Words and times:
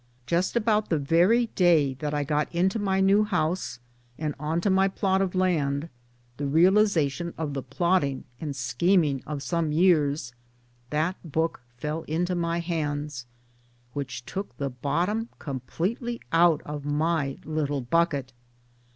Just 0.25 0.55
about 0.55 0.89
the 0.89 0.97
very, 0.97 1.45
* 1.45 1.55
day 1.63 1.93
that 1.99 2.11
I 2.11 2.23
got 2.23 2.51
into 2.51 2.79
my 2.79 3.01
new 3.01 3.23
house 3.23 3.77
and 4.17 4.33
onto 4.39 4.71
my 4.71 4.87
plot 4.87 5.21
of 5.21 5.35
land 5.35 5.89
the 6.37 6.47
realization 6.47 7.35
of 7.37 7.53
the 7.53 7.61
plotting 7.61 8.23
and 8.39 8.55
scheming 8.55 9.21
of 9.27 9.43
some 9.43 9.71
years 9.71 10.33
that 10.89 11.17
book 11.23 11.61
fell 11.77 12.01
into 12.05 12.33
my 12.33 12.61
hands, 12.61 13.27
which 13.93 14.25
took 14.25 14.57
the 14.57 14.71
bottom 14.71 15.29
completely 15.37 16.19
out 16.31 16.63
of 16.65 16.83
my 16.83 17.37
little 17.45 17.81
bucket 17.81 18.33